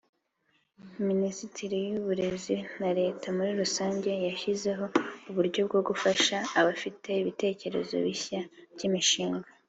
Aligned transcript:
Minisiteri 1.09 1.75
y’uburezi 1.87 2.55
na 2.79 2.89
Leta 2.99 3.27
muri 3.37 3.51
rusange 3.61 4.11
yashyizeho 4.27 4.85
uburyo 5.29 5.61
bwo 5.67 5.79
gufasha 5.87 6.37
abafite 6.59 7.09
ibitekerezo 7.21 7.95
bishya 8.07 8.41
by’imishinga 8.73 9.47